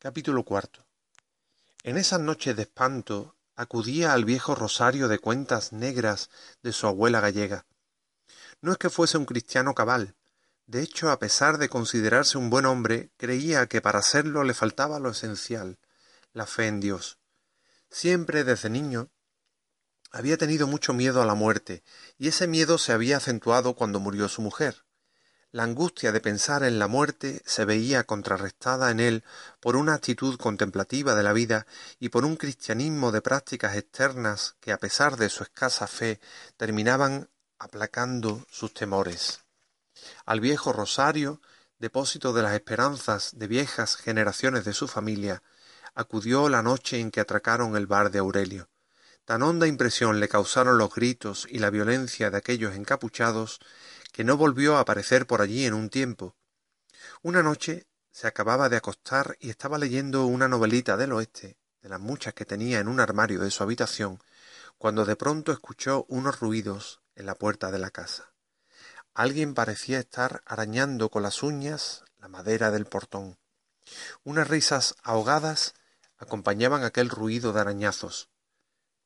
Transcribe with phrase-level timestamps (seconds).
[0.00, 0.86] Capítulo cuarto.
[1.82, 6.30] En esas noches de espanto acudía al viejo rosario de cuentas negras
[6.62, 7.66] de su abuela gallega.
[8.60, 10.14] No es que fuese un cristiano cabal.
[10.66, 15.00] De hecho, a pesar de considerarse un buen hombre, creía que para serlo le faltaba
[15.00, 15.80] lo esencial,
[16.32, 17.18] la fe en Dios.
[17.90, 19.10] Siempre desde niño
[20.12, 21.82] había tenido mucho miedo a la muerte,
[22.18, 24.84] y ese miedo se había acentuado cuando murió su mujer.
[25.50, 29.24] La angustia de pensar en la muerte se veía contrarrestada en él
[29.60, 31.66] por una actitud contemplativa de la vida
[31.98, 36.20] y por un cristianismo de prácticas externas que, a pesar de su escasa fe,
[36.58, 39.40] terminaban aplacando sus temores.
[40.26, 41.40] Al viejo rosario,
[41.78, 45.42] depósito de las esperanzas de viejas generaciones de su familia,
[45.94, 48.68] acudió la noche en que atracaron el bar de Aurelio.
[49.24, 53.60] Tan honda impresión le causaron los gritos y la violencia de aquellos encapuchados
[54.12, 56.36] que no volvió a aparecer por allí en un tiempo.
[57.22, 62.00] Una noche se acababa de acostar y estaba leyendo una novelita del oeste, de las
[62.00, 64.20] muchas que tenía en un armario de su habitación,
[64.76, 68.32] cuando de pronto escuchó unos ruidos en la puerta de la casa.
[69.14, 73.38] Alguien parecía estar arañando con las uñas la madera del portón.
[74.22, 75.74] Unas risas ahogadas
[76.18, 78.28] acompañaban aquel ruido de arañazos.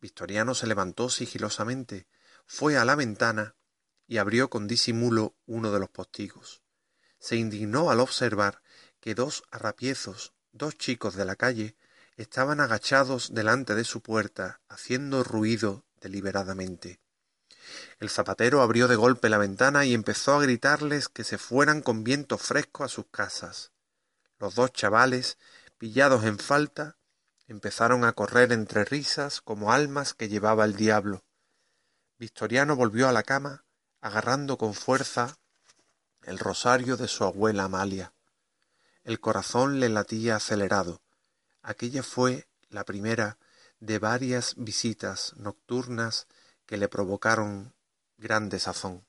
[0.00, 2.06] Victoriano se levantó sigilosamente,
[2.46, 3.54] fue a la ventana
[4.10, 6.62] y abrió con disimulo uno de los postigos.
[7.20, 8.60] Se indignó al observar
[8.98, 11.76] que dos arrapiezos, dos chicos de la calle,
[12.16, 16.98] estaban agachados delante de su puerta, haciendo ruido deliberadamente.
[18.00, 22.02] El zapatero abrió de golpe la ventana y empezó a gritarles que se fueran con
[22.02, 23.70] viento fresco a sus casas.
[24.40, 25.38] Los dos chavales,
[25.78, 26.96] pillados en falta,
[27.46, 31.22] empezaron a correr entre risas como almas que llevaba el diablo.
[32.18, 33.64] Victoriano volvió a la cama,
[34.00, 35.36] agarrando con fuerza
[36.22, 38.12] el rosario de su abuela Amalia.
[39.04, 41.00] El corazón le latía acelerado.
[41.62, 43.38] Aquella fue la primera
[43.80, 46.26] de varias visitas nocturnas
[46.66, 47.74] que le provocaron
[48.18, 49.04] gran desazón.